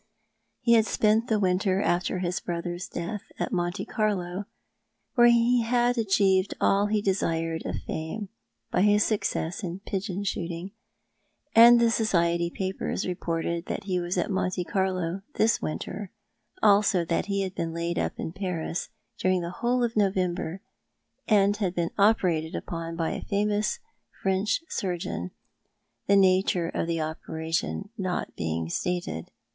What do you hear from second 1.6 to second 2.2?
after